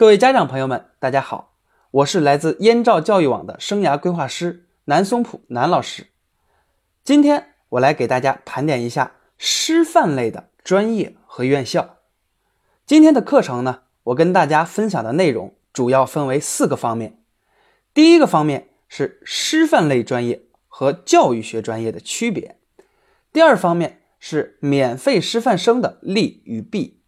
[0.00, 1.58] 各位家长朋友们，大家好，
[1.90, 6.06] 我是来自燕赵教育网的生涯规划师南松浦南老师。
[7.04, 11.98] 今天我来给大家盘点一下师范类的专业和院校。
[12.86, 17.22] 今天的课程呢，我跟大家分享的内容主要分为四个方面。
[17.92, 22.56] 第一个方面是师范类专业和教育学专业的区别。
[23.34, 27.02] 第二方面是免费师范生的利与弊。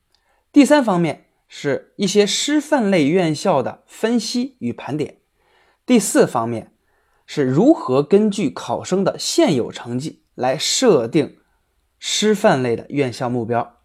[0.53, 1.29] 第三方面。
[1.55, 5.19] 是一些师范类院校的分析与盘点。
[5.85, 6.73] 第四方面
[7.27, 11.37] 是如何根据考生的现有成绩来设定
[11.99, 13.81] 师范类的院校目标。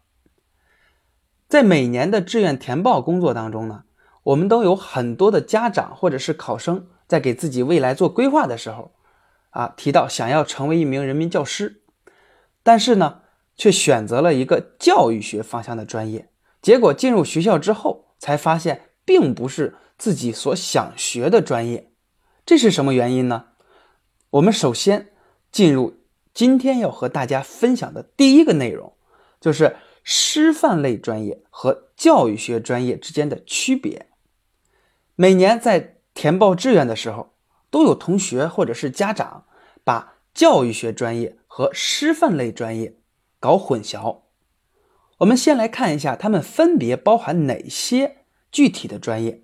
[1.46, 3.84] 在每年的志愿填报工作当中呢，
[4.22, 8.94] 我们都有很多的家长或者是考生在给自己未来做规划的时候，
[9.50, 11.82] 啊，提到想要成为一名人民教师，
[12.62, 13.20] 但是呢，
[13.54, 16.30] 却选择了一个教育学方向的专业。
[16.60, 21.92] 结果进入学校之后，才发现并不是自己所想学的专业，
[22.44, 23.46] 这是什么原因呢？
[24.30, 25.12] 我们首先
[25.50, 26.00] 进入
[26.34, 28.92] 今天要和大家分享的第一个内容，
[29.40, 34.06] 就是师范类专业和教育学专业之间的区别。
[35.16, 37.34] 每年在填报志愿的时候，
[37.70, 39.46] 都有同学或者是家长
[39.84, 42.96] 把教育学专业和师范类专业
[43.40, 44.22] 搞混淆。
[45.18, 48.18] 我们先来看一下，它们分别包含哪些
[48.52, 49.42] 具体的专业。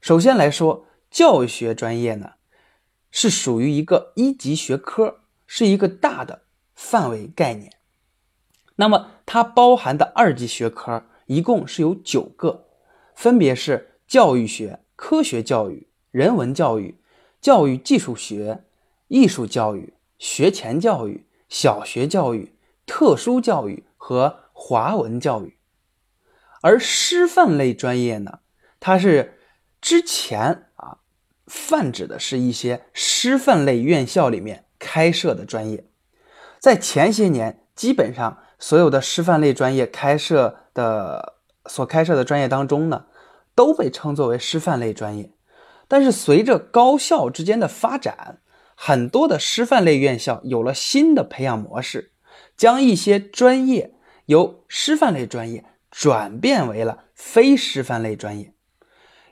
[0.00, 2.34] 首先来说，教育学专业呢，
[3.10, 6.42] 是属于一个一级学科，是一个大的
[6.76, 7.72] 范围概念。
[8.76, 12.66] 那么，它包含的二级学科一共是有九个，
[13.16, 17.00] 分别是教育学、科学教育、人文教育、
[17.40, 18.62] 教育技术学、
[19.08, 22.54] 艺术教育、学前教育、小学教育、
[22.86, 24.39] 特殊教育和。
[24.62, 25.56] 华文教育，
[26.60, 28.40] 而师范类专业呢，
[28.78, 29.38] 它是
[29.80, 30.98] 之前啊
[31.46, 35.86] 泛指的是一些师范类院校里面开设的专业，
[36.58, 43.06] 在前些年，基本上所有的师范类专业开设的所开设的专业当中呢，
[43.54, 45.32] 都被称作为师范类专业。
[45.88, 48.40] 但是随着高校之间的发展，
[48.76, 52.12] 很多的师范类院校有了新的培养模式，
[52.58, 53.94] 将一些专业。
[54.30, 58.54] 由师范类专业转变为了非师范类专业，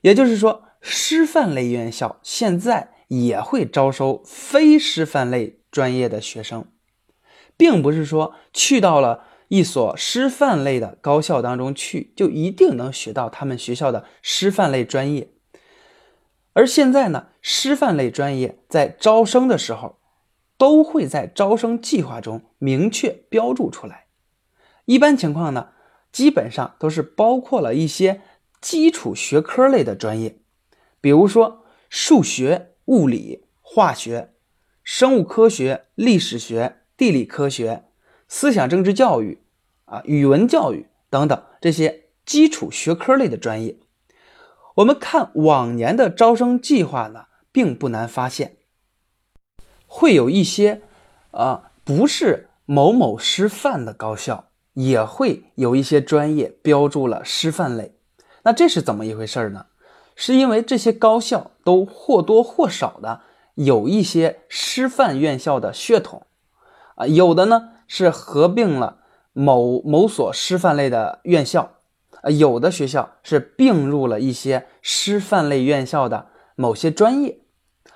[0.00, 6.66] 也就是说，师范类院校现在也会招收非师范类专业的学生，
[7.56, 15.30] 并不是说去到了一所师范类的高校当中去，就一定能学到他们学校的师范类专业。
[16.54, 20.00] 而现在呢，师范类专业在招生的时候，
[20.56, 24.07] 都会在招生计划中明确标注出来。
[24.88, 25.68] 一般情况呢，
[26.10, 28.22] 基本上都是包括了一些
[28.58, 30.38] 基础学科类的专业，
[31.02, 34.32] 比如说数学、物理、化学、
[34.82, 37.84] 生物科学、历史学、地理科学、
[38.28, 39.42] 思想政治教育
[39.84, 43.76] 啊、语文教育等等这些基础学科类的专业。
[44.76, 48.56] 我们看往年的招生计划呢，并不难发现，
[49.86, 50.80] 会有一些
[51.32, 54.47] 啊不是某某师范的高校。
[54.78, 57.96] 也会有一些专业标注了师范类，
[58.44, 59.66] 那这是怎么一回事呢？
[60.14, 63.22] 是因为这些高校都或多或少的
[63.56, 66.26] 有一些师范院校的血统，
[66.94, 68.98] 啊，有的呢是合并了
[69.32, 71.72] 某某所师范类的院校，
[72.20, 77.40] 啊，有的学校是并入了一些师范类院校的某些专业，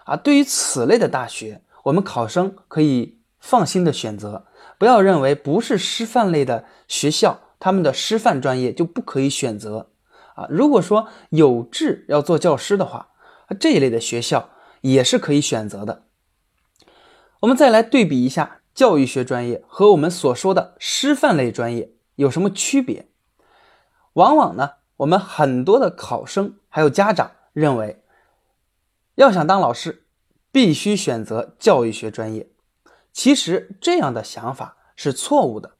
[0.04, 4.47] 啊，对于此类的大学，我们考生可以放心的选择。
[4.82, 9.91] 不要认为不是师范类的学校，他们的师范专业就不可以选择
[10.34, 10.48] 啊。
[10.50, 13.10] 如果说有志要做教师的话，
[13.60, 14.50] 这一类的学校
[14.81, 16.06] 也是可以选择的。
[17.43, 23.06] 我们再来对比一下教育学专业和我们所说的师范类专业有什么区别？
[24.14, 28.02] 往往呢，我们很多的考生还有家长认为，
[29.14, 30.02] 要想当老师，
[30.50, 32.49] 必须选择教育学专业。
[33.12, 35.73] 其实这样的想法是错误的。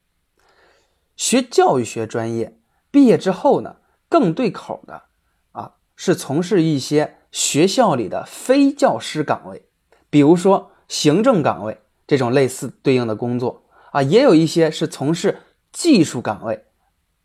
[1.15, 2.59] 学教育学专业
[2.91, 3.77] 毕业之后呢，
[4.07, 5.03] 更对口的
[5.51, 9.67] 啊是从事一些学校里的非教师岗位，
[10.09, 15.41] 比如说行政岗位这种类似对应的工作啊，也有一些是从事
[15.71, 16.65] 技术岗位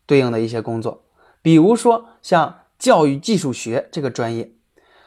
[0.05, 1.03] 对应的一些工作，
[1.41, 4.53] 比如说像教育技术学这个专业，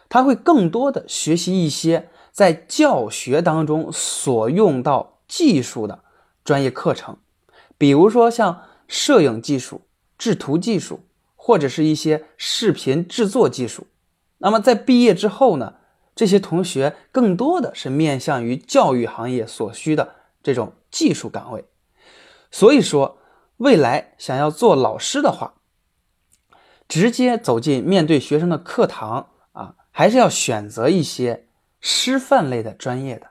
[0.08, 2.08] 他会更多的学习一些。
[2.32, 6.02] 在教学当中所用到技术的
[6.42, 7.18] 专业课程，
[7.78, 9.82] 比如说像摄影技术、
[10.16, 11.00] 制图技术、
[11.36, 13.86] 或者是一些视频制作技术。
[14.38, 15.74] 那么在毕业之后呢，
[16.16, 21.64] 这些同学更多的是面向于教育行业所需的这种技术岗位。
[22.50, 23.18] 所以说，
[23.58, 25.54] 未来想要做老师的话，
[26.88, 31.46] 直接走进面对学生的课堂啊，还是要选择一些
[31.82, 33.26] 师范类的专业的。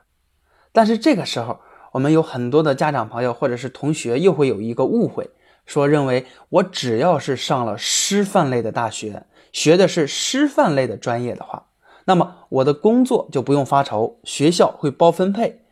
[0.70, 1.58] 但是这个时候，
[1.90, 5.30] 我们有很多的家长朋友或者是同学又会有一个误会，
[5.66, 11.66] 说认为我只要是上了师范类的大学，学的是师范类的专业的话，
[12.04, 15.64] 那么我的工作就不用发愁，学校会包分配。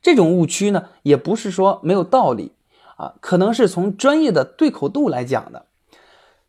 [0.00, 2.52] 这种误区呢，也不是说没有道理
[2.96, 5.66] 啊，可能是从专业的对口度来讲的。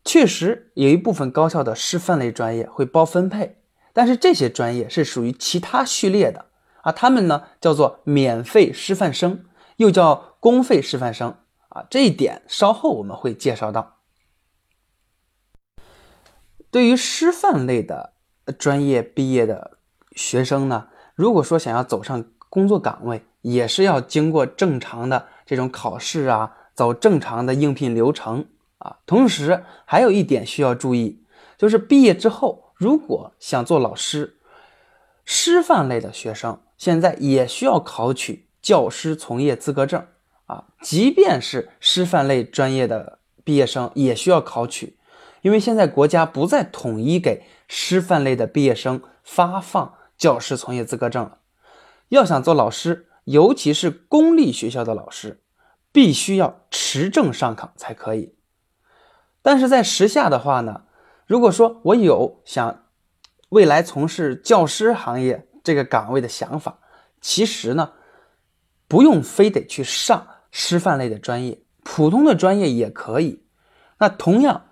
[0.04, 3.56] 确实有一部分高校的师范类专业会包分配，
[3.92, 6.46] 但是这些专业是属于其他序列的
[6.82, 9.44] 啊，他们呢叫做免费师范生，
[9.76, 11.36] 又叫公费师范生
[11.68, 13.98] 啊，这一点稍后我们会介绍到。
[16.70, 18.14] 对于师范类的
[18.58, 19.78] 专业毕业的
[20.12, 28.46] 学生呢，如果说想要走上工作岗位，也是要经过正常的这种考试啊，走正常的应聘流程。
[28.78, 31.22] 啊，同时还有一点需要注意，
[31.58, 34.38] 就是毕业之后，如果想做老师，
[35.26, 40.06] 师范类的学生现在也需要考取教师从业资格证
[40.46, 44.96] 啊，即便是师范类专业的毕业生也需要考取，
[45.42, 51.36] 因为现在国家不再统一给师范类的毕业生发放教师从业资格证了。
[52.08, 55.42] 要想做老师，尤其是公立学校的老师，
[55.92, 58.34] 必须要持证上岗才可以。
[59.42, 60.84] 但是在时下的话呢，
[61.30, 62.86] 如果说我有想
[63.50, 66.80] 未来从事教师行业这个岗位的想法，
[67.20, 67.92] 其实呢，
[68.88, 73.44] 不用非得去上师范类的专业，普通的专业也可以。
[73.98, 74.66] 那同样，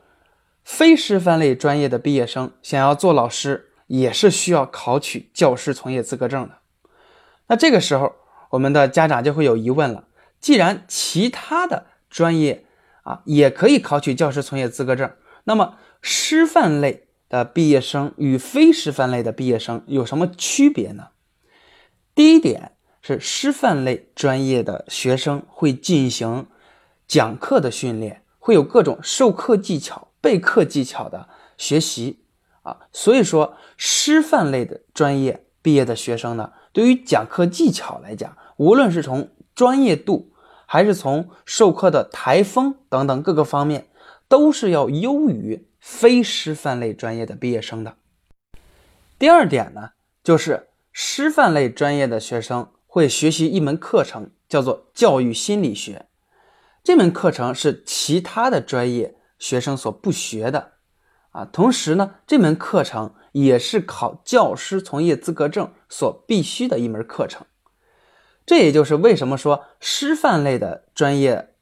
[0.65, 6.57] 非师范类专业的毕业生想要做老师，也是需要考取教师从业资格证的。
[7.47, 8.17] 那这个时候，
[8.51, 10.09] 我们的家长就会有疑问了：
[10.41, 12.67] 既然其他的专业，
[13.05, 15.09] 啊，也可以考取教师从业资格证。
[15.45, 21.09] 那么，师范类的毕业生与非师范类的毕业生有什么区别呢？
[22.15, 22.73] 第一点
[23.03, 26.47] 是，师范类专业的学生会进行
[27.07, 32.21] 讲课的训练，会有各种授课技巧、备课技巧的学习
[32.63, 32.79] 啊。
[32.93, 40.33] 所以说，师范类的专业毕业的学生呢，对于讲课技巧来讲，无论是从专业度，
[40.67, 43.89] 还是从授课的台风等等各个方面，
[44.29, 47.97] 都是要优于非师范类专业的毕业生的。
[49.19, 49.91] 第二点呢，
[50.23, 56.07] 就是师范类专业的学生会学习一门课程，叫做教育心理学。
[56.85, 60.73] 这门课程是其他的专业学生所不学的
[61.31, 61.45] 啊。
[61.45, 67.47] 同时呢，这门课程也是考教师从业资格证所必须的一门课程。
[68.47, 71.55] 这也就是为什么说师范类的专业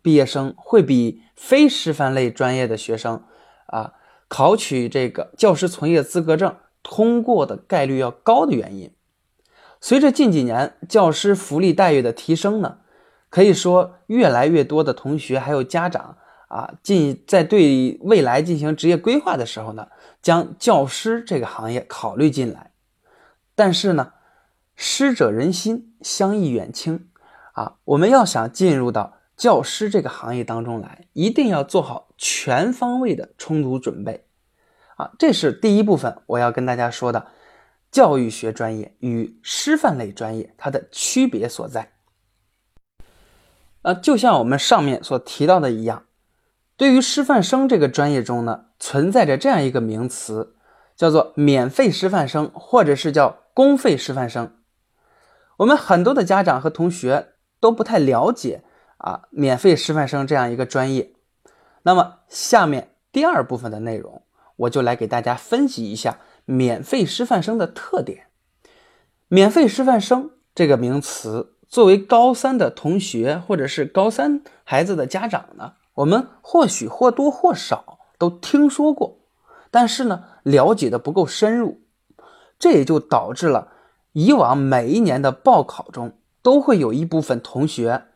[0.00, 3.24] 毕业生会比非师范类专业的学生
[3.68, 3.94] 啊
[4.28, 8.92] 考取这个教师从业资格证通过的概率要高的原因。
[9.80, 12.78] 随着近几年教师福利待遇的提升呢，
[13.30, 16.18] 可以说越来越多的同学还有家长
[16.48, 19.88] 啊进在对未来进行职业规划的时候呢，
[20.20, 22.72] 将教师这个行业考虑进来。
[23.54, 24.12] 但是呢。
[24.80, 27.08] 师者仁心，相益远亲
[27.54, 27.78] 啊！
[27.82, 34.26] 我们要想进入到教师这个行业当中来，一定要做好全方位的充足准备
[34.96, 35.12] 啊！
[35.16, 37.28] 这是第一部分我要跟大家说的，
[37.92, 41.92] 教育学专业与师范类专业它的区别所在。
[43.82, 46.06] 呃，就像我们上面所提到的一样，
[46.76, 50.56] 对于师范生这个专业中呢，存在着这样一个名词，
[50.96, 54.56] 叫做免费师范生，或者是叫公费师范生。
[55.58, 58.64] 我们很多的家长和同学都不太了解
[58.98, 61.12] 啊，免费师范生这样一个专业。
[61.82, 64.22] 那么下面第二部分的内容，
[64.56, 68.26] 我就来给大家分析一下免费师范生的特点。
[69.28, 79.18] 免费师范生这个名词，作为高三的同学或者是高三孩子的家长呢，我们或许或多或少都听说过，
[79.70, 81.82] 但是呢，了解的不够深入，
[82.58, 83.72] 这也就导致了。
[84.12, 88.07] 以往每一年的报考中，都会有一部分同学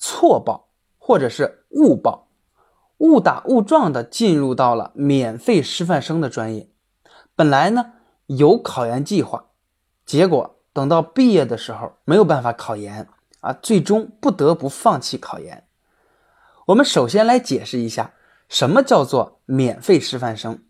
[0.00, 2.26] 错报或者是误报，
[2.98, 6.68] 误打误撞的进入到了免费师范生的专业。
[7.36, 7.92] 本来呢
[8.26, 9.44] 有考研计划，
[10.04, 13.06] 结果等到毕业的时候没有办法考研
[13.40, 15.66] 啊，最终不得不放弃考研。
[16.66, 18.14] 我们首先来解释一下
[18.48, 20.62] 什么叫做免费师范生？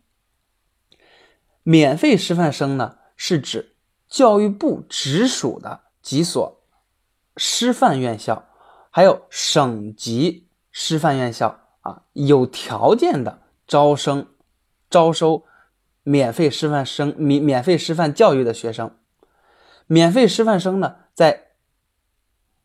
[1.62, 3.76] 免费师范生呢，是指
[4.08, 6.60] 教育部直属的几所
[7.36, 8.48] 师范院校，
[8.90, 14.26] 还有省级师范院校啊，有条件的招生、
[14.90, 15.44] 招收
[16.02, 18.96] 免费师范生、免免费师范教育的学生。
[19.86, 21.48] 免费师范生呢，在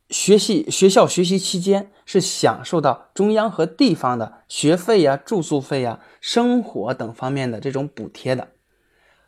[0.09, 8.49] 学习学校学习期间是享受到中央和地方的学费呀、住宿费呀、生活等方面的这种补贴的。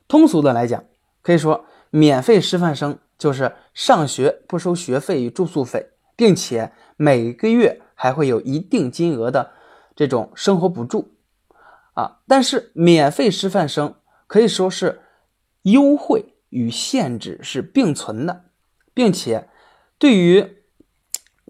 [0.07, 0.83] 通俗的来讲，
[1.21, 9.51] 可以说免费师范生就是上学不收学费与住宿费，并且每个月还会有一定金额的
[9.95, 11.15] 这种生活补助
[11.93, 12.19] 啊。
[12.27, 13.95] 但是免费师范生
[14.27, 14.99] 可以说是
[15.61, 18.43] 优惠与限制是并存的，
[18.93, 19.47] 并且
[19.97, 20.57] 对于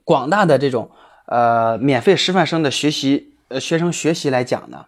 [0.03, 0.91] 广大的这种
[1.25, 4.85] 呃免费师范生的学习呃学生学习来讲呢，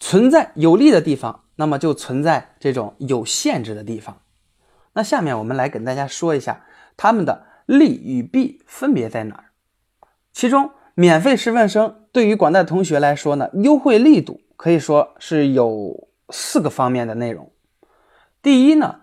[0.00, 1.40] 存在有利的地方。
[1.56, 4.22] 那么就存在这种有限制的地方。
[4.94, 6.64] 那下面我们来跟大家说一下
[6.96, 9.44] 他们的利与弊分别在哪儿。
[10.32, 17.52] 其中，免费师范生对于广大同学来说呢，优惠力度可以说是有四个方面的内容。
[18.40, 19.02] 第一呢，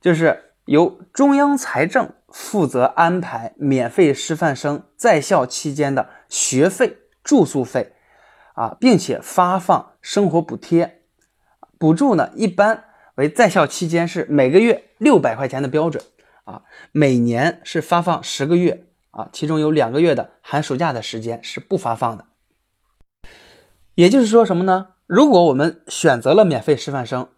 [0.00, 7.92] 就是由中央财政负责安排免费师范生在校期间的学费、住宿费
[8.54, 11.02] 啊，并且发放生活补贴。
[11.78, 12.84] 补助呢，一般
[13.16, 16.02] 为在校期间是每个月六百块钱的标准
[16.46, 16.62] 啊，
[16.92, 22.24] 每年是发放十个月啊，其中有两个月的寒暑假的时间是不发放的。
[23.96, 24.88] 也就是说什么呢？
[25.06, 27.28] 如果我们选择了免费师范生，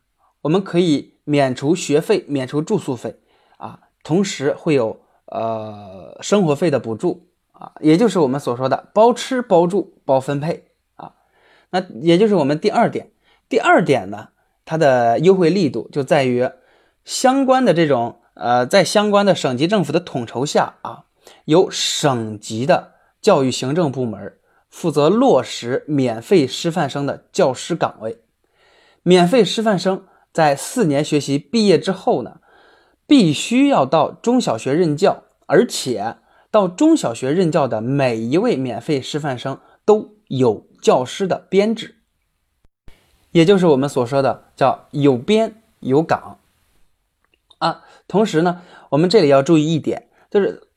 [0.42, 3.16] 我们可以免除学费、免除住宿费
[3.56, 11.14] 啊，同时会有呃生活费的补助啊，也就是我们所说的包吃包住包分配啊，
[11.70, 13.10] 那也就是我们第二点。
[13.48, 14.28] 第二点呢，
[14.66, 16.50] 它的优惠力度就在于
[17.04, 21.06] 相关的这种呃，在相关的省级政府的统筹下啊，
[21.46, 24.38] 由省级的教育行政部门
[24.70, 28.20] 负责落实免费师范生的教师岗位。
[29.02, 32.40] 免费师范生在四年学习毕业之后呢，
[33.08, 36.18] 必须要到中小学任教，而且
[36.52, 41.96] 到中小学任教的每一位免费师范生都有教师的编制。
[43.32, 46.38] 也就是我们所说的叫有编有岗。
[48.08, 50.68] 同时呢，我们这里要注意一点，就是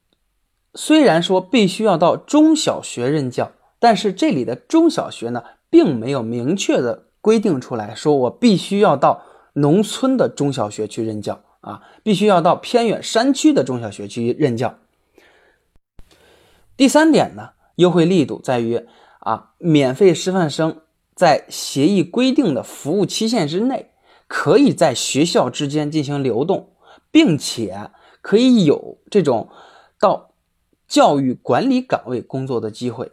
[0.75, 9.23] 虽然说必须要到中小学任教，但是这里的中小学呢，并没有明确的规定出来说我必须要到
[9.53, 14.77] 农村的中小学去任教啊，必须要到偏远山区的中小学去任教。
[16.77, 18.85] 第三点呢，优惠力度在于
[19.19, 20.81] 啊，免费师范生。
[21.13, 23.91] 在协议规定的服务期限之内，
[24.27, 26.69] 可以在学校之间进行流动，
[27.11, 27.91] 并且
[28.21, 29.49] 可以有这种
[29.99, 30.31] 到
[30.87, 33.11] 教育管理岗位工作的机会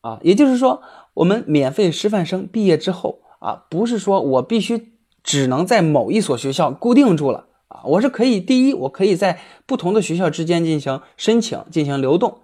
[0.00, 0.18] 啊。
[0.22, 0.82] 也就是说，
[1.14, 12.38] 我们免费师范生毕业之后啊，不是说我必须只能在某一所学校固定住了啊，我是可以第一，我可以在不同的学校之间进行申请、进行流动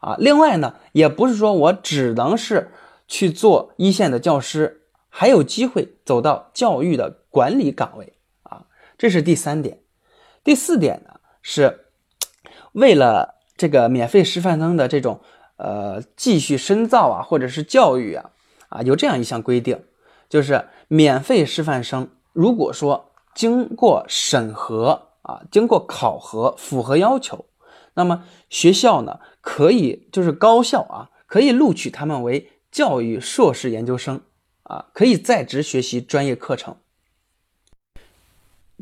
[0.00, 0.16] 啊。
[0.18, 2.72] 另外呢，也不是说我只能是。
[3.12, 8.12] 去做一线的教师，还有机会走到教育的管理岗位
[8.44, 8.66] 啊，
[8.96, 9.80] 这是第三点。
[10.42, 11.86] 第四点呢，是
[12.72, 15.20] 为了这个免费师范生的这种
[15.56, 18.30] 呃继续深造啊，或者是教育啊
[18.68, 19.82] 啊，有这样一项规定，
[20.28, 27.46] 就是免费师范生如果说经过审核啊，经过考核符合要求，
[27.94, 32.52] 那么学校呢可以就是高校啊可以录取他们为。
[32.72, 34.20] 教育硕士研究生
[34.62, 36.76] 啊，可以在职学习专业课程。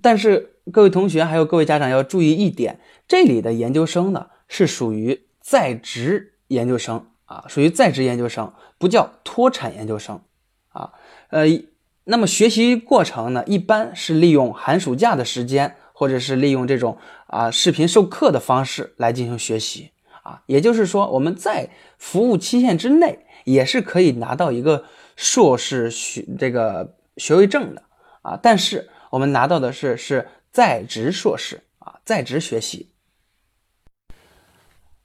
[0.03, 10.21] 但是各位同学还有各位家长要注意一点，这里的研究生呢是属于在职研究生啊，属于在职研究生，不叫脱产研究生
[10.71, 10.93] 啊。
[11.31, 11.45] 呃，
[12.05, 19.91] 那么学习过程呢，一般是利用寒暑假的时间，或者是利用这种啊视频授课的方式来进行学习
[20.23, 20.43] 啊。
[20.47, 23.25] 也就是说，我们在服务期限之内。
[23.45, 24.85] 也是可以拿到一个
[25.17, 27.83] 硕士学这个学位证的
[28.21, 32.91] 啊，但是我们拿到的是是在职硕士啊，在职学习。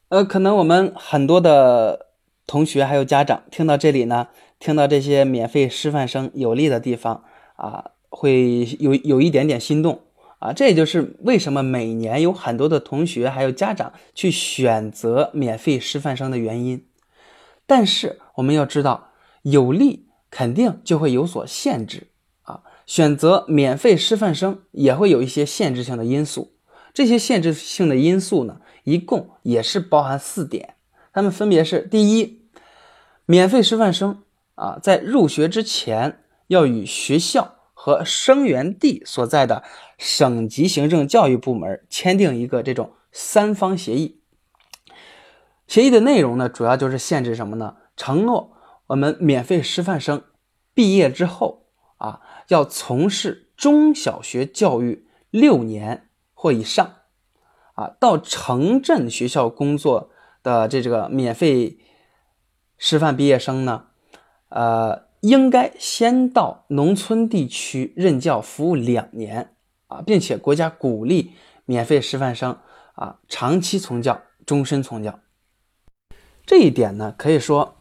[0.10, 2.08] 呃，可能我们很多的
[2.46, 4.28] 同学还有家长听到这里呢，
[4.60, 7.24] 听到这些免费师范生有利的地方
[7.56, 10.02] 啊，会有有一点点心动
[10.40, 16.86] 啊，这也就是为什么每年有很多的同学还有家长去选择免费师范生的原因。
[17.66, 19.10] 但是我们要知道，
[19.42, 22.08] 有利肯定就会有所限制。
[22.86, 26.54] 选择免费师范生也会有一些限制性的因素。
[26.94, 30.76] 这些限制性的因素呢，一共也是包含四点，
[31.12, 32.46] 它们分别是：第一，
[33.26, 34.24] 免费师范生
[34.56, 39.64] 啊，在入学之前要与学校和生源地所在的
[39.98, 44.22] 省级行政教育部门签订一个这种三方协议。
[45.66, 47.78] 协议的内容呢，主要就是限制什么呢？
[47.96, 48.56] 承诺
[48.88, 50.22] 我们免费师范生
[50.76, 51.66] 毕业之后
[51.98, 56.94] 啊，要从事中小学教育六年或以上，
[57.74, 60.10] 啊，到城镇学校工作
[60.42, 61.80] 的这个免费
[62.78, 63.86] 师范毕业生呢，
[64.50, 69.56] 呃，应该先到农村地区任教服务两年
[69.88, 71.32] 啊，并且国家鼓励
[71.66, 72.58] 免费师范生
[72.96, 75.20] 啊长期从教、终身从教。
[76.46, 77.78] 这一点呢，可以说，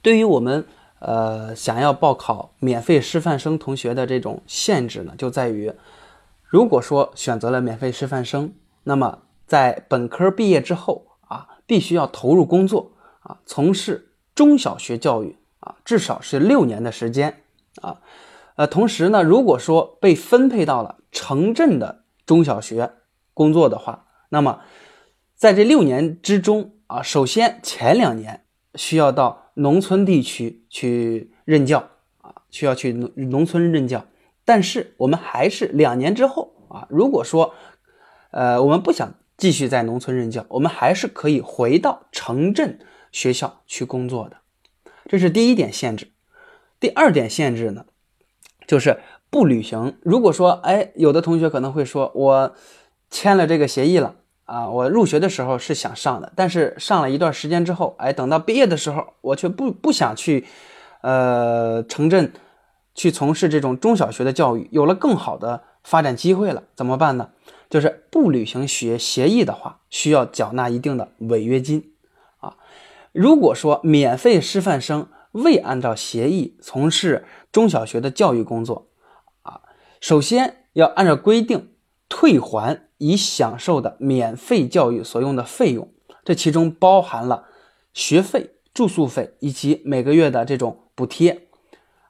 [0.00, 0.66] 对于我们
[1.00, 5.72] 呃想要报考免费师范生同学的这种限制呢，就在于，
[6.44, 8.52] 如果说选择了免费师范生，
[8.84, 17.42] 那么在本科毕业之后啊，必须要投入工作啊，从事中小学教育啊，至少是六年的时间
[17.82, 18.00] 啊，
[18.54, 22.92] 呃，同时呢，如果说被分配到了城镇的中小学
[23.34, 24.60] 工作的话，那么
[25.34, 26.72] 在这六年之中。
[26.90, 31.90] 啊，首先前两年需要到农村地区去任教
[32.22, 34.06] 啊，需要去农农村任教。
[34.44, 37.54] 但是我们还是两年之后啊，如果说，
[38.30, 42.78] 呃，我们不想继续在农村任教，我们还是可以回到城镇
[43.12, 44.38] 学校去工作的。
[45.06, 46.08] 这是第一点限制。
[46.80, 47.84] 第二点限制呢，
[48.66, 49.98] 就是不履行。
[50.02, 52.54] 如果说，哎，有的同学可能会说，我
[53.10, 54.16] 签了这个协议了。
[54.50, 60.44] 啊，我入学的时候是想上的，但是上了一段时间之后，哎，等到毕业的时候，我却不不想去，
[61.02, 62.32] 呃，城镇
[62.92, 67.30] 去从事这种中小学的教育，有了更好的发展机会了，怎么办呢？
[67.68, 71.92] 就是不履行协协议的话，需要缴纳一定的违约金
[72.40, 72.56] 啊。
[73.12, 78.88] 如果说免费师范生未按照协议从事中小学的教育工作
[79.42, 79.60] 啊，
[80.00, 81.68] 首先要按照规定
[82.08, 82.89] 退还。
[83.00, 85.90] 已享受的免费教育所用的费用，
[86.22, 87.48] 这其中包含了
[87.94, 91.48] 学费、住宿费以及每个月的这种补贴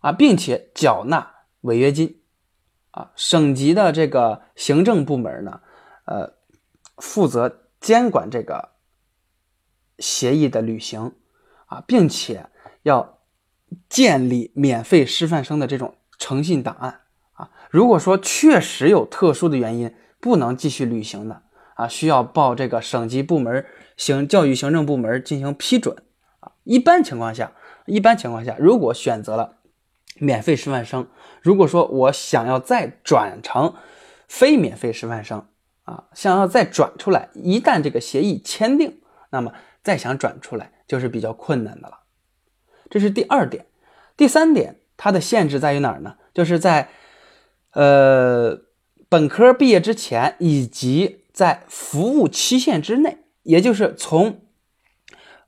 [0.01, 2.21] 啊，并且缴纳违约金
[2.91, 3.13] 啊。
[3.15, 5.61] 省级的这个行政部门呢，
[6.07, 6.35] 呃，
[6.97, 8.71] 负责监管这个
[10.01, 11.15] 协议的履行
[11.67, 12.47] 啊，并且
[12.83, 13.21] 要
[13.89, 17.03] 建立免费师范生的这种诚信档案
[17.35, 17.51] 啊。
[17.71, 21.43] 如果说确实有特殊的原因，不能继续履行的
[21.75, 23.65] 啊，需要报这个省级部门
[23.97, 25.97] 行教育行政部门进行批准
[26.41, 26.53] 啊。
[26.65, 27.53] 一般情况下，
[27.87, 29.57] 一般情况下，如果选择了
[30.17, 31.09] 免费师范生，
[31.41, 33.75] 如果说我想要再转成
[34.29, 35.47] 非免费师范生
[35.85, 42.01] 啊，想要再转出来，一旦这个协议签订，那么再想转出来就是比较困难的了。
[42.91, 43.65] 这是第二点，
[44.19, 46.17] 第三点，它的限制在于哪儿呢？
[46.35, 46.91] 就是在
[47.73, 48.69] 呃。
[49.11, 54.43] 本科毕业之前，以及在服务期限之内，也就是从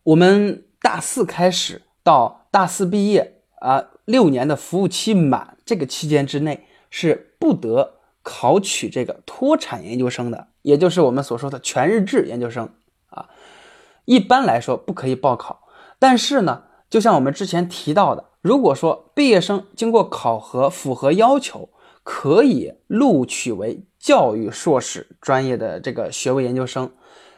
[0.03, 12.68] 我们大四开始到大四毕业啊，六年的服务期满这个期间之内，是不得考取这个脱产研究生的，也就是我们所说的全日制研究生
[13.11, 13.29] 啊。
[14.07, 15.68] 一般来说不可以报考，
[16.01, 21.68] 但是呢，就像我们之前提到的，如果说毕业生经过考核符合要求。
[22.02, 26.92] 可以录取为教育硕士专业的这个学位研究生，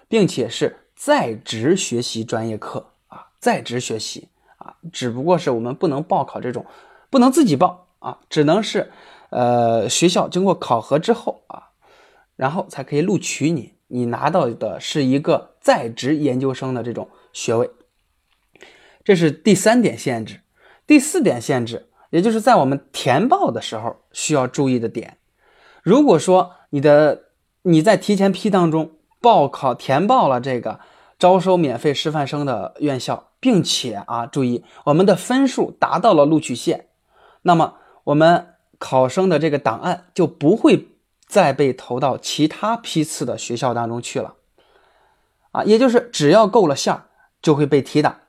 [0.09, 6.65] 并且是在职学习专业课啊，在职学习啊，只不过是我们不能报考这种，
[7.11, 8.91] 不能自己报啊，只能是
[9.29, 11.71] 呃学校经过考核之后啊，
[12.37, 17.71] 然后才可以录取你，你拿到的是一个在职研究生的这种学位。
[19.05, 20.41] 这是第三点限制，
[20.87, 21.91] 第四点限制。
[22.15, 25.19] 也就是在我们填报的时候需要注意的点，
[25.83, 27.25] 如果说你的
[27.63, 30.79] 你在提前批当中报考填报了这个
[31.19, 36.87] 招收免费师范生的院校，并且啊注意我们的分数达到了录取线，
[37.43, 40.91] 那么我们考生的这个档案就不会
[41.27, 44.35] 再被投到其他批次的学校当中去了，
[45.51, 47.07] 啊，也就是只要够了线儿
[47.43, 48.21] 就会被提档。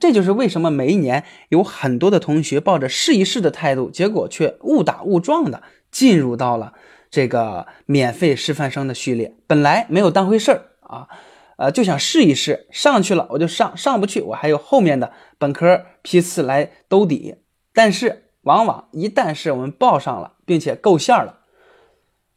[0.00, 6.72] 这就是为什么每一年有很多的同学抱着试一试的态度，结果却误打误撞的进入到了
[7.10, 9.34] 这个免费师范生的序列。
[9.46, 11.08] 本来没有当回事儿啊，
[11.56, 17.36] 呃，就想试一试，上去了我就上，上不去我还有后面的本科批次来兜底
[17.74, 21.40] 但是往往一旦是我们报上了，并且够线了，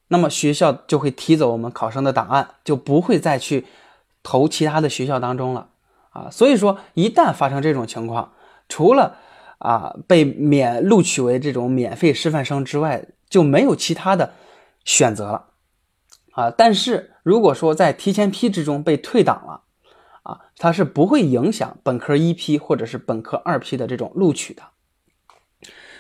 [0.10, 3.66] 那么学校就会提走我们考生的档案，就不会再去
[4.22, 5.70] 投其他的学校当中了
[6.16, 6.32] 啊。
[6.32, 8.34] 所以说，一旦发生这种情况，
[8.68, 9.18] 除了
[9.60, 14.34] 啊被免录取为这种免费师范生之外，就没有其他的
[14.84, 15.50] 选择了
[16.32, 16.50] 啊。
[16.50, 19.62] 但是如果说在提前批之中被退档了
[20.24, 24.64] 啊，它是不会影响本科一批或者是本科二批的这种录取的。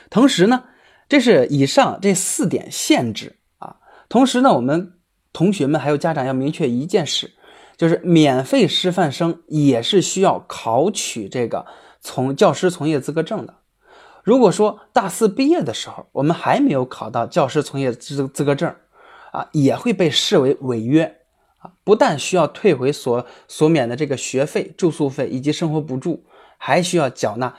[0.10, 0.64] 同时呢，
[1.08, 3.78] 这是以上这四点限制啊。
[4.10, 4.94] 同时呢，我们
[5.32, 7.35] 同学们还有家长要明确一件事，
[7.78, 11.66] 就是免费师范生也是需要考取这个
[12.00, 13.56] 从教师从业资格证的。
[14.24, 18.74] 如果说大四毕业的时候，我们还没有考到教师从业资资格证
[19.32, 21.20] 啊，也会被视为违约
[21.60, 21.72] 啊。
[21.84, 26.26] 不但需要退回所所免的这个学费、住宿费以及生活补助，
[26.58, 27.56] 还需要缴纳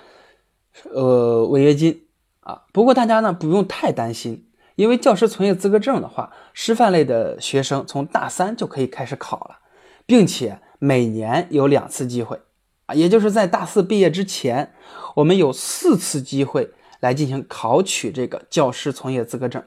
[0.93, 2.03] 呃违约金。
[2.41, 9.59] 啊，不过大家呢不用太担心，因为教师从业资格证的话，师范类的学生从大三就可以开始考了，
[10.07, 12.41] 并且每年有两次机会，
[12.87, 14.73] 啊，也就是在大四毕业之前，
[15.17, 19.63] 我们有四次机会来进行考取这个教师从业资格证，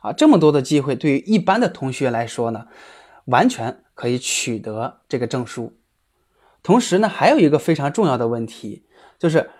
[0.00, 2.68] 啊，这么多的机会对于一般的同学来说呢，
[3.26, 5.76] 完全可以取得这个证书。
[6.62, 8.86] 同时呢，还有一个非常重要的问题
[9.18, 9.50] 就是。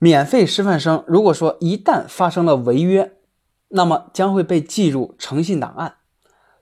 [0.00, 3.12] 免费师范生，如果说一旦发生了违约，
[3.68, 5.94] 那么将会被记入诚信档案。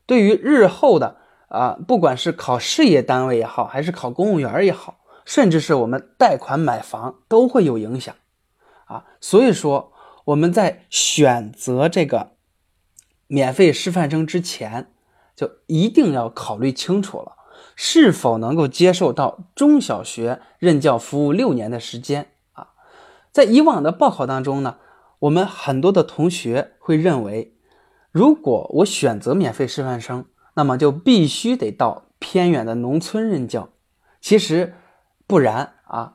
[0.07, 1.22] 对于日后的
[1.53, 8.15] 啊，不管是考事业单位也好，还是考公务员也好，甚至是我们贷款买房，都会有影响
[8.87, 9.05] 啊。
[9.21, 9.93] 所以说，
[10.25, 12.31] 我们在选择这个
[13.27, 14.91] 免费师范生之前，
[15.37, 17.37] 就一定要考虑清楚了，
[17.77, 22.69] 是否能够接受到中小学任教服务六年的时间啊。
[23.31, 24.79] 在以往的报考当中呢，
[25.19, 27.55] 我们很多的同学会认为，
[28.11, 33.71] 如果我选择免费师范生，那么就必须得到偏远的农村任教。
[34.21, 34.75] 其实
[35.27, 36.15] 不然啊，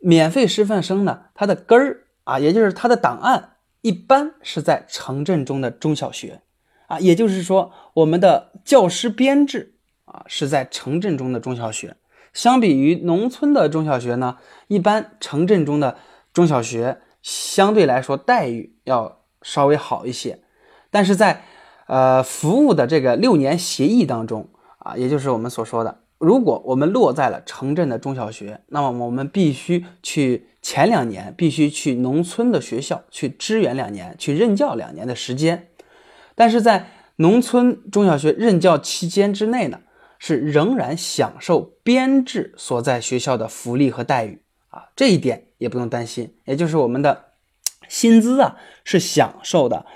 [0.00, 6.42] 免费师范生呢，它的根儿啊，也就是它的档案，一般是在城镇中的中小学
[6.86, 11.96] 啊，也就是说，我们的教师编制啊是在城镇中的中小学。
[12.32, 15.96] 相比于农村的中小学呢，一般城镇中的。
[16.32, 20.40] 中小学相对来说待遇要稍微好一些，
[20.90, 21.44] 但是在
[21.86, 35.68] 呃服务的这个六年协议当中啊，也就是我们所说的，如果我们落在了城镇的中小学，那么我们必须去前两年必须去农村的学校去支援两年，去任教两年的时间，
[36.34, 39.80] 但是在农村中小学任教期间之内呢，
[40.18, 45.46] 是仍然享受编制所在学校的福利和待遇啊，这一点。
[45.58, 47.24] 也不用担心，也就是我们的
[47.88, 49.86] 薪资啊是享受的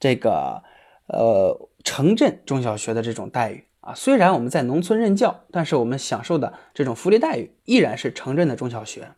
[0.00, 0.64] 这个
[1.12, 3.94] 呃城镇中小学的这种待遇啊。
[3.94, 9.12] 虽然我们在农村任教，但是我们享受的这种福利待遇依然是城镇的中小学。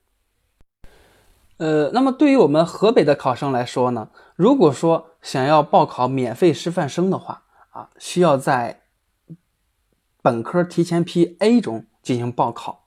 [1.56, 8.82] 呃，那么对于我们河北的考生来说呢，如果说想要报考免费师范生的话啊，需要在
[10.20, 12.86] 本科提前批 A 中进行报考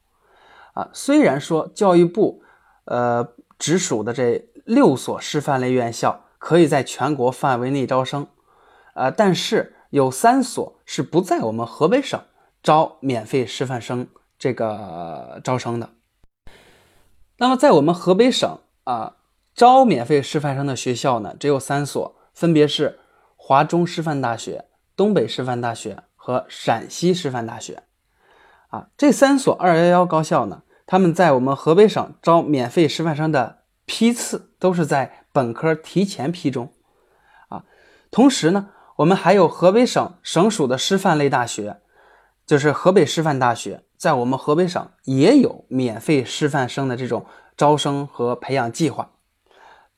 [0.74, 0.90] 啊。
[0.94, 2.44] 虽然说教育部。
[2.90, 8.28] 呃，直属的这六所师范类院校可以在全国范围内招生，
[8.98, 12.20] 呃，但是有三所是不在我们河北省
[12.64, 14.08] 招免费师范生
[14.40, 15.92] 这个招生的。
[17.38, 19.18] 那么在我们河北省啊，
[19.54, 23.00] 招免费师范生的学校呢，只有三所，分别是
[23.36, 27.84] 华中师范大学、东北师范大学和陕西师范大学。
[28.70, 30.64] 啊，这三所二幺幺高校呢。
[30.88, 36.74] 他们在我们河北省招免费师范生的批次都是在本科提前批中，
[37.50, 37.66] 啊，
[38.10, 41.82] 同时呢，我们还有河北省省属的师范类大学，
[42.46, 49.12] 就是河北师范大学，在我们河北省也有免费师范生的这种招生和培养计划，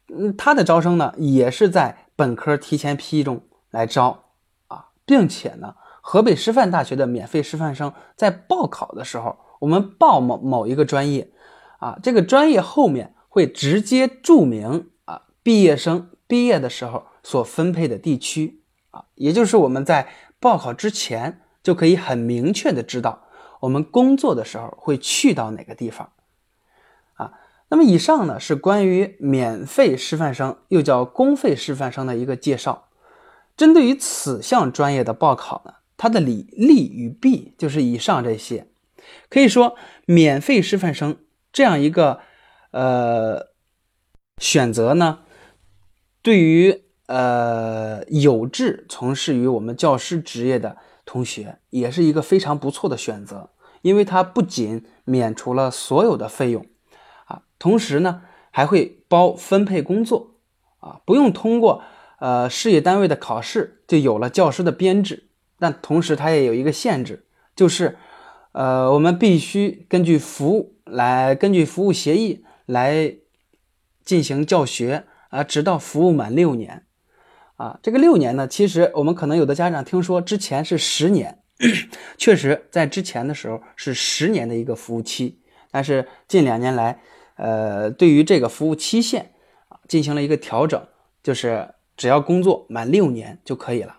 [0.10, 4.26] 嗯，它的招生呢也是在本科提前批中来招，
[4.68, 9.38] 啊，并且呢，河北师范大学的免费师范生在报考的时候。
[9.60, 11.34] 我们报某某一个专业，
[11.80, 18.59] 啊，这个专业后面会直接注明啊，毕业生毕业的时候所分配的地区，
[18.92, 23.24] 啊，也就是我们在报考之前就可以很明确的知道
[23.62, 26.12] 我们工作的时候会去到哪个地方，
[27.16, 27.34] 啊，
[27.70, 32.88] 那么以上呢是关于免费师范生又叫公费师范生的一个介绍。
[33.58, 38.68] 针对于此项专业的报考呢，它的利利与弊就是以上这些。
[39.30, 39.76] 可以说，
[40.06, 41.18] 免费师范生
[41.52, 42.22] 这样一个
[42.72, 43.48] 呃
[44.38, 45.20] 选择呢，
[46.22, 53.50] 对于呃有志从事于我们教师职业的同学，也是一个非常不错的选择，
[53.82, 56.64] 因为它不仅免除了所有的费用
[57.26, 60.36] 啊，同时呢还会包分配工作
[60.80, 61.82] 啊，不用通过
[62.20, 65.30] 呃事业单位的考试就有了教师的编制。
[65.58, 67.98] 但同时它也有一个限制，就是
[68.52, 73.16] 呃我们必须根据服务来根据服务协议来
[74.04, 76.86] 进行教学啊，直到服务满六年。
[77.60, 81.40] 啊，这个六年呢，其实我们可能有的家长听说之前是十年，
[82.18, 87.02] 确实在之前的时候是十年的一个服务期，但是近两年来，
[87.36, 89.34] 呃，对于这个服务期限
[89.68, 90.82] 啊进行了一个调整，
[91.22, 93.98] 就是只要工作满六年就可以了。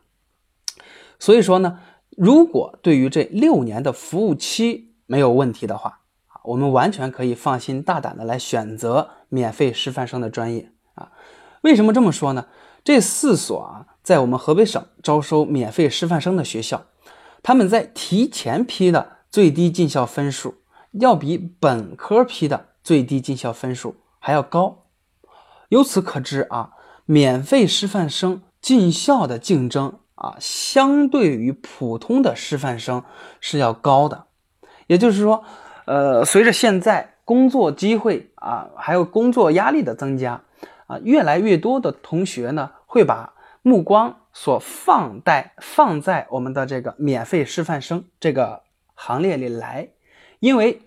[1.18, 1.80] 所以说呢，
[2.16, 11.12] 如果对于这六年的服务期没有问题的话啊，我们完全可以放心大胆的来选择免费师范生的专业啊。
[11.60, 12.46] 为什么这么说呢？
[12.82, 16.86] 这四所啊，在我们河北省招收免费师范生的学校，
[17.42, 20.54] 他们在提前批的最低进校分数，
[20.92, 24.86] 要比本科批的最低进校分数还要高。
[25.68, 26.70] 由此可知啊，
[27.04, 33.04] 免费师范生进校的竞争啊，相对于普通的师范生
[33.40, 34.24] 是要高的。
[34.86, 35.44] 也就是说，
[35.84, 40.42] 呃，随着现在工作机会啊，还有工作压力的增加。
[40.90, 49.90] 啊，越来越多的同学呢，会把目光所放在放在我们的这个免费师范生这个行列里来，
[50.40, 50.82] 因为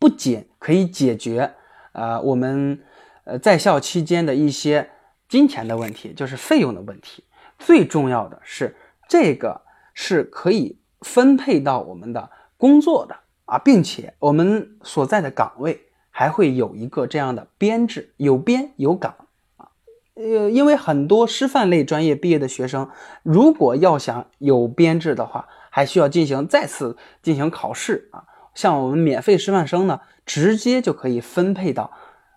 [0.00, 1.54] 不仅可以解决
[1.92, 2.82] 呃我们
[3.22, 4.90] 呃在校期间的一些
[5.28, 7.22] 金钱的问题，就是费用的问题，
[7.60, 8.74] 最重要的是
[9.06, 9.60] 这个
[9.94, 15.80] 是可以分配到我们的工作的啊，并且我们所在的岗位。
[16.14, 19.16] 还会有一个这样的编制，有编有岗
[19.56, 19.72] 啊，
[20.14, 22.88] 呃，因为很多师范类专业毕业的学生，
[23.22, 28.24] 如果要想有编制的话，还需要进行再次进行考试啊。
[28.54, 31.90] 像我们免费师范生呢，直接就可以分配到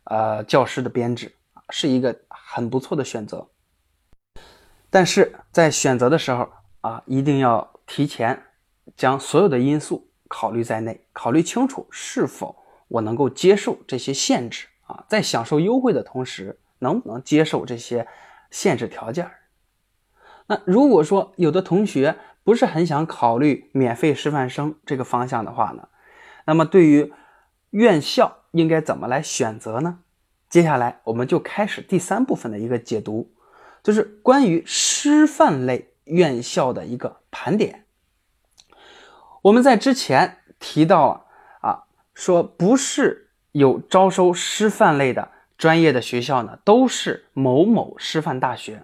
[0.06, 1.36] 呃教师的编制，
[1.70, 3.46] 是一个很不错的选择。
[4.90, 6.48] 但是在选择的时候
[6.80, 8.42] 啊，一定要提前
[8.96, 12.56] 将所有的因素考虑在内，考虑清楚是否。
[12.88, 18.08] 我能够接受这些限制啊，在享受优惠的同时，能不能接受这些
[18.52, 19.32] 限制条件？
[20.46, 25.88] 那如果说有的同学不是很想考虑免费师范生这个方向的话呢，
[26.46, 27.12] 那么对于
[27.72, 30.02] 院校应该怎么来选择呢？
[30.48, 33.34] 接下来我们就开始第三部分的一个解读，
[33.82, 37.86] 就是关于师范类院校的一个盘点。
[39.42, 41.25] 我们在之前提到了。
[42.16, 48.84] 说不是有招收师范类的专业的学校呢，都是某某师范大学。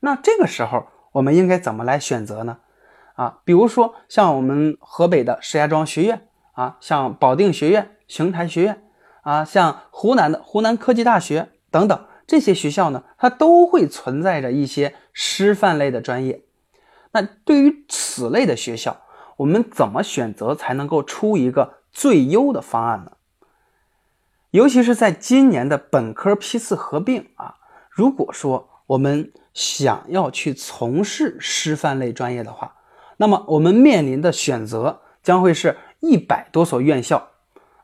[0.00, 2.58] 那这个时候我们应该怎么来选择呢？
[3.14, 8.82] 啊，比如说像我们河北的石家庄学院啊，像保定学院、邢台学院
[9.22, 16.42] 啊，像湖南的湖南科技大学等等这些学校呢，它都会存在着一些师范类的专业。
[17.12, 19.02] 那对于此类的学校，
[19.36, 21.81] 我们怎么选择才能够出一个？
[21.92, 23.12] 最优的方案呢？
[24.50, 27.56] 尤其是在今年的本科批次合并啊，
[27.90, 32.76] 如果说我们想要去从事师范类专业的话，
[33.16, 37.30] 那么我们面临的选择将会是一百多所院校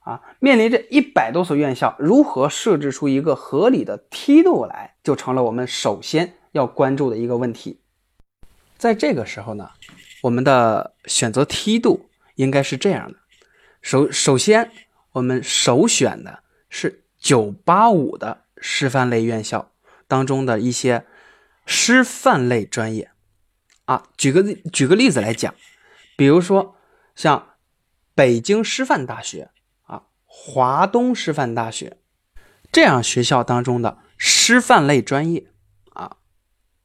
[0.00, 0.20] 啊。
[0.40, 7.80] 面临这一百多所院校，如何设置出一个合理的梯度来，就成了我们首先要关注的一个问题。
[8.76, 9.70] 在这个时候呢，
[10.22, 13.18] 我们的选择梯度应该是这样的。
[13.88, 14.70] 首首先，
[15.12, 19.72] 我们首选的是985的师范类院校
[20.06, 21.06] 当中的一些
[21.64, 23.10] 师范类专业
[23.86, 24.02] 啊。
[24.18, 25.54] 举个举个例子来讲，
[26.18, 26.76] 比如说
[27.16, 27.54] 像
[28.14, 29.50] 北京师范大学
[29.84, 31.96] 啊、华东师范大学
[32.70, 35.46] 这样学校当中的师范类专业
[35.94, 36.18] 啊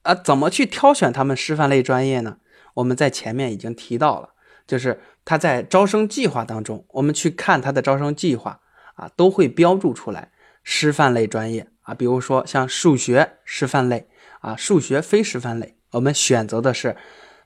[0.04, 2.38] 啊，怎么去挑选他们师范类专业呢？
[2.76, 4.30] 我们在前面已经提到了，
[4.66, 5.02] 就是。
[5.25, 8.59] 他在招生计划当中，我们去看他的招生计划
[8.95, 10.31] 啊，都会标注出来
[10.63, 14.07] 师范类专业啊，比如说像数学师范类
[14.41, 16.97] 啊，数学非师范类，我们选择的是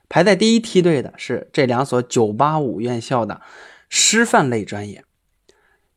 [0.08, 3.40] 排在第一梯队的是这两所985院校的
[3.88, 5.04] 师范类专业，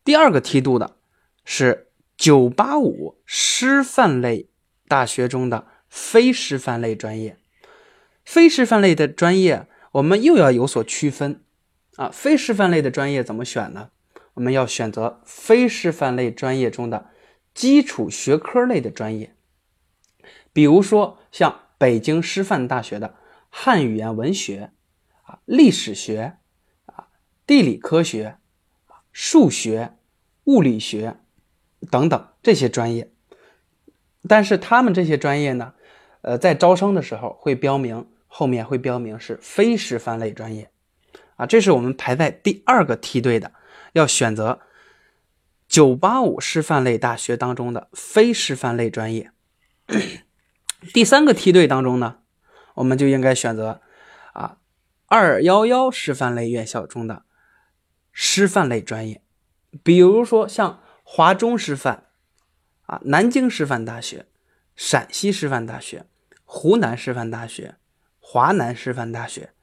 [0.03, 0.97] 第二个梯度的
[1.43, 4.49] 是985师范类
[4.87, 7.37] 大学中的非师范类专业，
[8.23, 11.41] 非师范类的专业我们又要有所区分。
[12.01, 13.91] 啊，非师范类的专业怎么选呢？
[14.33, 17.11] 我们要选择非师范类专业中的
[17.53, 19.35] 基础学科类的专业。
[20.51, 23.13] 比如说像北京师范大学的
[23.51, 24.71] 汉语言文学
[25.21, 26.37] 啊、历史学
[26.87, 27.09] 啊、
[27.45, 28.37] 地理科学、
[29.11, 29.93] 数学、
[30.45, 31.17] 物理学
[31.91, 33.11] 等等这些专业。
[34.27, 35.75] 但是他们这些专业呢，
[36.21, 40.70] 呃，在招生的时候会标明后面会标明是非师范类专业
[41.41, 43.51] 啊，这是我们排在第二个梯队的，
[43.93, 44.62] 要选择
[45.69, 49.32] 985师范类大学当中的非师范类专业。
[50.93, 52.19] 第三个梯队当中呢，
[52.75, 53.82] 我们就应该选择
[54.34, 54.58] 啊
[55.08, 57.25] 211师范类院校中的
[58.12, 59.23] 师范类专业，
[59.82, 62.06] 比如说像华中师范。
[62.86, 64.25] 啊，南京师范大学、
[64.75, 66.06] 陕西师范大学、
[66.43, 67.75] 湖南师范大学、
[68.19, 69.54] 华南师范大学、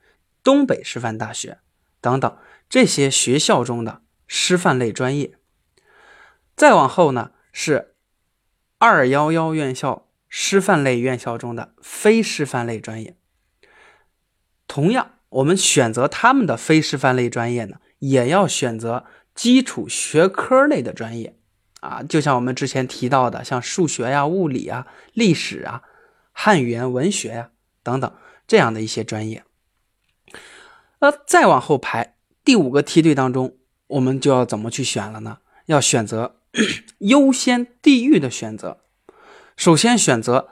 [0.42, 1.58] 东北师范大学
[2.00, 2.36] 等等
[2.68, 5.38] 这些学校中的师范类专业。
[6.56, 7.94] 再往后呢，是
[8.78, 13.16] 二幺幺院校师范类院校中的非师范类专业。
[14.66, 21.34] 同样，我们选择他们的非师范类专业呢，也要选择基础学科类的专业。
[21.80, 25.82] 啊，就像我们之前提到的，像数学呀、物理啊、历史啊、
[26.32, 27.50] 汉语言文学呀
[27.84, 28.12] 等等
[28.48, 29.44] 这样的一些专业。
[31.00, 33.56] 那再往后排，第五个梯队当中，
[33.86, 35.38] 我们就要怎么去选了呢？
[35.66, 36.36] 要选择
[37.00, 38.78] 优先地域的选择。
[39.56, 40.48] 首先选择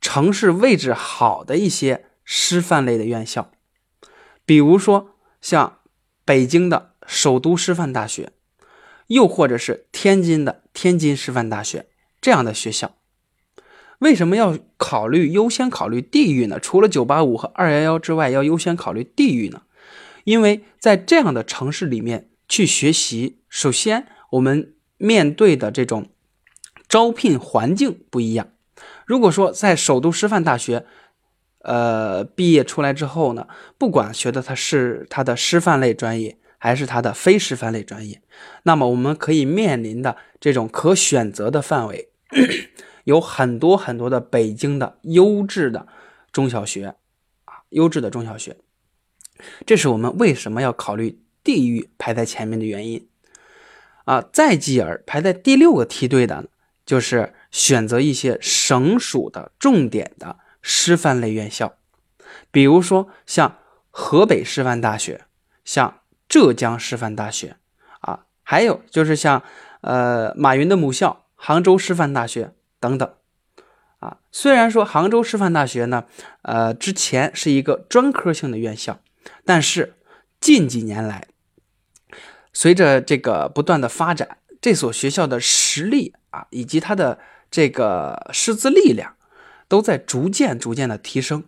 [0.00, 3.50] 城市位置好的一些师范类的院校，
[4.44, 5.78] 比如说像
[6.24, 8.32] 北京的首都师范大学。
[9.10, 11.86] 又或者是天津的天津师范大学
[12.20, 12.94] 这样的学校，
[13.98, 16.60] 为什么要考虑优先考虑地域呢？
[16.60, 19.62] 除了985和211之外，要优先考虑地域呢？
[20.24, 26.08] 因为在这样的城市里面去学习，首先我们面对的这种
[26.88, 28.48] 招聘环境不一样。
[29.06, 30.86] 如果说在首都师范大学，
[31.60, 36.36] 呃，毕业出来之后呢，不管学的他是他的师范类专业。
[36.62, 38.20] 还是它的非师范类专业，
[38.64, 42.10] 那么我们可以面临的这种可选择的范围
[43.04, 45.88] 有很多很多的北京的优质的
[46.30, 46.96] 中小学
[47.46, 48.58] 啊，优质的中小学，
[49.66, 53.08] 这是我们为什么要考虑地域排在前面的原因
[54.04, 54.24] 啊。
[54.32, 56.46] 再继而排在第六个梯队的，
[56.84, 61.74] 就是选择一些省属的重点的师范类院校，
[62.50, 63.58] 比如说像
[63.90, 65.22] 河北师范大学，
[65.64, 65.96] 像。
[66.30, 67.56] 浙江师范大学，
[68.02, 69.42] 啊，还有就是像，
[69.80, 73.12] 呃，马云的母校杭州师范大学等等，
[73.98, 76.04] 啊，虽然说杭州师范大学呢，
[76.42, 79.00] 呃，之前是一个专科性的院校，
[79.50, 79.94] 但是
[80.40, 81.26] 近几年来，
[82.52, 87.18] 随着这个不断的发展，这所学校的实力啊，以及它的
[87.50, 89.16] 这个师资力量，
[89.66, 91.42] 都在逐渐逐渐的提升，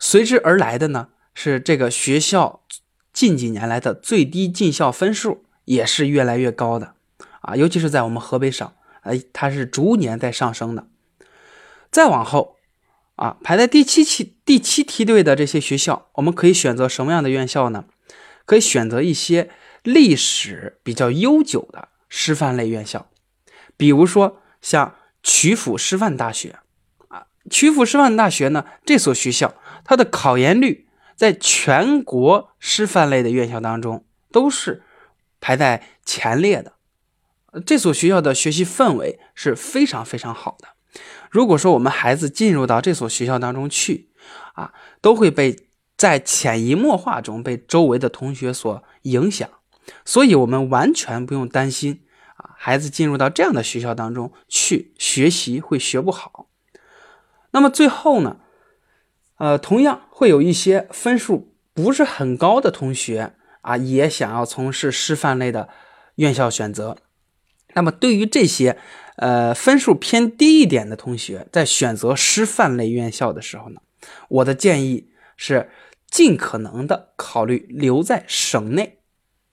[0.00, 2.64] 随之而来的呢，是这个学校。
[3.12, 6.94] 近几年来的最低进校分数也是越来越高的，
[7.42, 8.68] 啊，尤其是在我们河北省，
[9.02, 10.88] 哎，它是逐年在上升的。
[11.92, 12.56] 再往后，
[13.16, 17.84] 啊，排在第七期第七梯队的这些学校，我们可以选择什么样的院校呢？
[18.44, 19.50] 可以选择一些
[19.82, 23.08] 历史比较悠久的师范类院校，
[23.76, 26.58] 比如说像曲阜师范大学，
[27.08, 30.88] 啊，曲阜师范大学呢，这所学校它的考研率。
[31.14, 34.82] 在全国师范类的院校当中，都是
[35.40, 36.72] 排在前列的。
[37.64, 40.68] 这所学校的学习氛围是非常非常好的。
[41.32, 44.10] 如果说我们孩子进入到这所学校当中去，
[44.52, 45.56] 啊，都会被
[45.96, 49.48] 在潜移默化中被周围的同学所影响。
[50.04, 52.02] 所以，我们完全不用担心
[52.36, 56.50] 啊，孩子进入到这样的学校当中去学习会学不好。
[57.52, 58.36] 那么最后呢？
[59.38, 65.70] 呃，同样会有一些分数不是很高的同学啊，也想要从事师范类的
[66.16, 66.98] 院校选择。
[67.74, 68.78] 那么对于这些
[69.16, 73.80] 呃分数偏低一点的同学，在选择师范类院校的时候呢，
[74.28, 75.70] 我的建议是
[76.10, 78.98] 尽可能的考虑留在省内，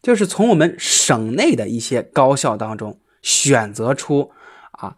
[0.01, 4.31] 就是从我们省内的一些高校当中选择出
[4.71, 4.97] 啊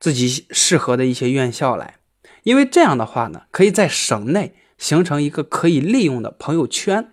[0.00, 1.96] 自己适合的一些院校来。
[2.44, 7.12] 因为这样的话呢，可以在省内形成一个可以利用的朋友圈，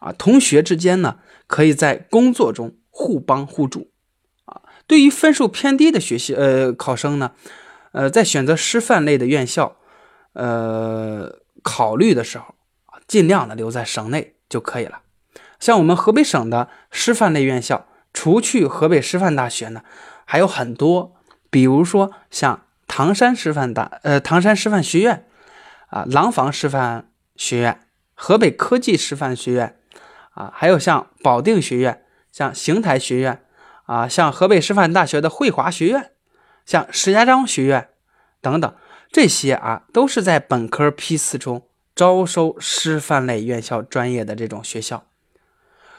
[0.00, 3.92] 啊，同学之间呢，可以在工作中互帮互助，
[4.86, 7.32] 对于分数偏低的学习呃考生呢，
[7.92, 9.76] 呃，在选择师范类的院校，
[10.32, 12.54] 呃，考虑的时候，
[13.06, 15.00] 尽量的留在省内就可以了。
[15.58, 19.82] 像我们河北省的师范类院校，除去河北师范大学呢，
[20.24, 21.14] 还有很多，
[21.50, 22.60] 比如说像。
[22.86, 25.26] 唐山师范大呃唐山师范学院
[25.86, 27.80] 啊，廊坊师范学院、
[28.14, 29.80] 河北科技师范学院
[30.34, 33.42] 啊，还有像保定学院、像邢台学院
[33.84, 36.12] 啊，像河北师范大学的汇华学院、
[36.64, 37.90] 像石家庄学院
[38.40, 38.74] 等等，
[39.12, 45.06] 这些啊都是在本科批次中招收师范类院校专业的这种学校。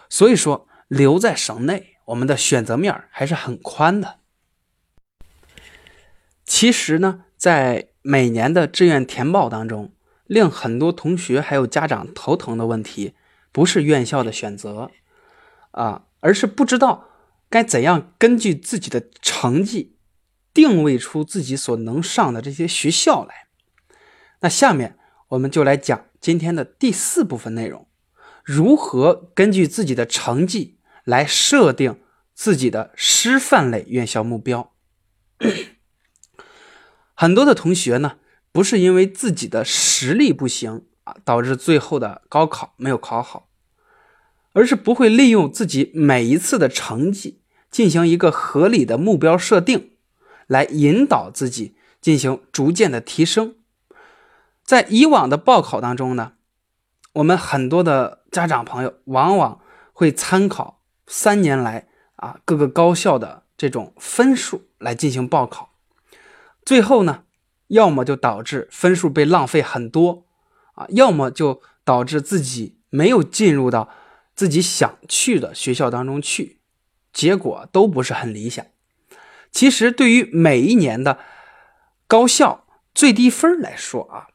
[0.10, 4.18] 所以说，留在省内，我们的选择面还是很宽的。
[6.44, 9.92] 其实呢，在每年的志愿填报当中，
[10.26, 13.16] 令很多同学还有家长头疼的问题，
[13.52, 14.92] 不是院校的选择
[15.72, 17.10] 啊，而是不知道
[17.50, 19.96] 该怎样根据自己的成绩，
[20.54, 23.48] 定位出自己所能上的这些学校来。
[24.42, 24.98] 那下面
[25.30, 27.88] 我们就来讲今天的第四部分内容：
[28.44, 32.00] 如何根据自己的成绩来设定
[32.34, 34.74] 自己的师范类院校目标。
[37.16, 38.18] 很多的同学呢，
[38.52, 43.45] 不是因为自己的实力不行啊，导致最后的高考没有考好，
[44.56, 49.92] 而是不会利用自己每一次的成绩进行一个合理的目标设定，
[50.48, 53.56] 来引导自己进行逐渐的提升。
[54.64, 56.34] 在以往的报考当中呢，
[57.14, 59.60] 我们很多的家长朋友往往
[59.92, 65.74] 会参考三年来啊各个高校的这种分数来进行报考。
[66.64, 67.24] 最后呢，
[67.68, 70.26] 要么就导致分数被浪费很多，
[70.76, 73.90] 啊，要么就导致自己没有进入到
[74.36, 76.60] 自己想去的学校当中去，
[77.14, 78.66] 结果都不是很理想。
[79.52, 81.20] 其实对于每一年的
[82.08, 84.28] 高校最低分来说啊，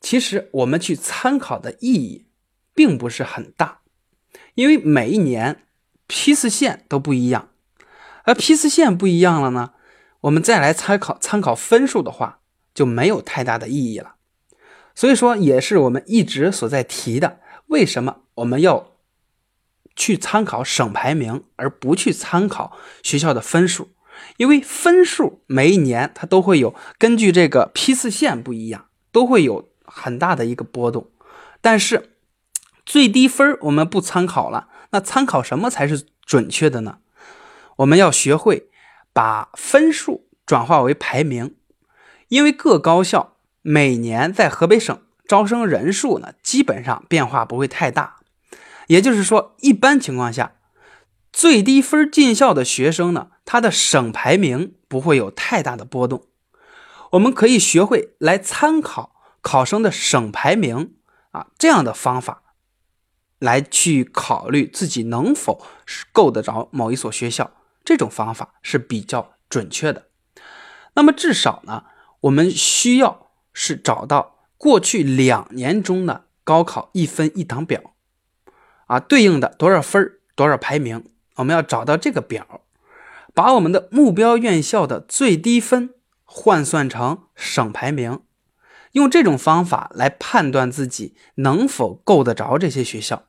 [0.00, 2.26] 其实我们去参考的意义
[2.74, 3.82] 并不是很大，
[4.54, 5.62] 因为每一年
[6.08, 7.50] 批次线都不一样，
[8.24, 9.74] 而批次线不一样了呢。
[10.22, 12.40] 我们再来参考参考分数的话，
[12.74, 14.16] 就没有太大的意义了。
[14.94, 18.95] 所以说，也是我们一直所在提的，为什么我们要
[19.96, 23.88] 去参考省排名，而不去参考学校的分数？
[24.36, 31.10] 因为分数每一年它都会有根据这个批次线不一样，都会有很大的一个波动。
[31.60, 32.10] 但是
[32.84, 36.98] 最低分我们不参考了，那参考什么才是准确的呢？
[37.78, 38.70] 我们要学会。
[39.16, 41.56] 把分数转化为排名，
[42.28, 48.15] 因为各高校每年在河北省招生人数呢，基本上变化不会太大。
[48.86, 50.54] 也就是说，一般情况下，
[51.32, 56.26] 最低分进校的学生呢，他的省排名不会有太大的波动。
[57.12, 60.94] 我们可以学会来参考考生的省排名
[61.30, 62.42] 啊这样的方法，
[63.38, 67.52] 来去考虑自己能否是够得着某一所学校。
[67.84, 70.08] 这种方法是比较准确的。
[70.94, 71.84] 那么至少呢，
[72.22, 77.94] 我们需要是找到过去两年中的高考一分一档表，
[78.86, 81.04] 啊，对应的多少分多少排名，
[81.36, 82.62] 我们要找到这个表，
[83.34, 85.90] 把我们的目标院校的最低分
[86.24, 88.20] 换算成省排名，
[88.92, 93.24] 用这种方法来判断自己能否够得着这些学校。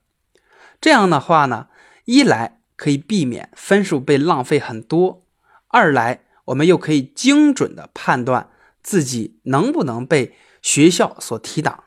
[0.82, 1.68] 这样的话呢，
[2.06, 2.56] 一来。
[2.78, 5.26] 可以避免分数被浪费很多，
[5.70, 8.52] 二来我们又可以精准的判断
[8.84, 11.86] 自己能不能被学校所提档。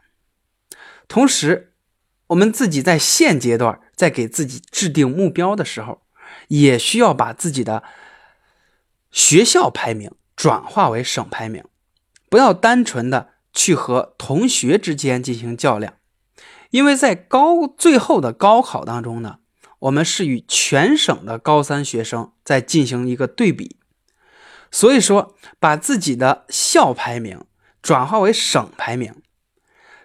[1.06, 1.69] 同时，
[2.30, 6.02] 我们自己在现阶段在给自己制定目标的时候，
[6.48, 7.82] 也需要把自己的
[9.10, 11.64] 学校排名转化为省排名，
[12.28, 15.94] 不要单纯的去和同学之间进行较量，
[16.70, 19.36] 因为在高最后的高考当中呢。
[19.80, 23.78] 我们是与全省的高三学生在进行一个对比，
[24.70, 27.46] 所以说把自己的校排名
[27.80, 29.14] 转化为省排名，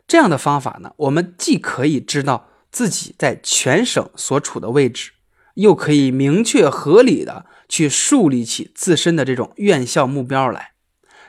[0.07, 5.11] 这样的方法呢，我们既可以知道自己在全省所处的位置，
[5.55, 10.73] 又可以明确合理的去树立起自身的这种院校目标来。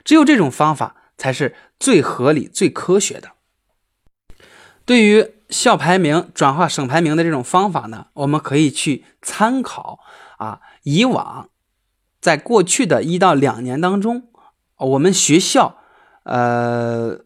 [0.05, 3.33] 只有这种方法才是最合理、最科学的。
[4.85, 5.33] 对于。
[5.49, 10.01] 校排名转化省排名的这种方法呢，我们可以去参考
[10.39, 11.51] 啊，以往
[12.20, 14.29] 在过去的一到两年当中，
[14.77, 15.79] 我们学校
[16.24, 17.20] 呃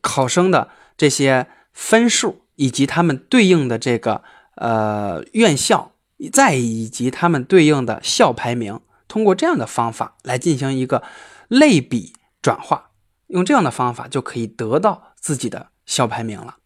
[0.00, 0.70] 考生的
[1.00, 4.22] 这些分数，以及他们对应的这个
[4.56, 5.94] 呃院校，
[6.30, 8.78] 再以及他们对应的校排名，
[9.08, 11.02] 通过这样的方法来进行一个
[11.48, 12.90] 类比转化，
[13.28, 16.58] 用这样的方法就可以得到自己的校排名了。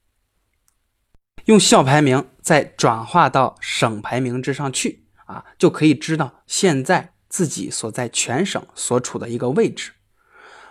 [1.45, 9.93] 用校排名再转化到省排名之上去啊，就可以知道现在自己所在全省所处的一个位置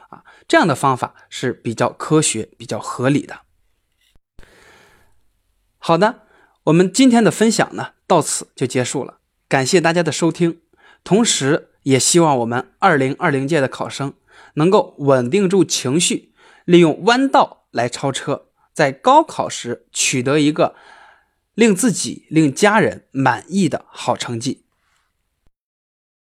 [0.09, 0.25] 啊。
[0.49, 3.39] 这样的方法是比较科学、比较合理的。
[5.85, 6.21] 好的，
[6.63, 9.17] 我们今天的分享呢，到此就结束了。
[9.49, 10.61] 感谢大家的收听，
[11.03, 14.13] 同时也希望我们二零二零届的考生
[14.53, 16.31] 能够稳定住情绪，
[16.63, 20.73] 利用弯道来超车，在高考时取得一个
[21.53, 24.62] 令自己、令家人满意的好成绩。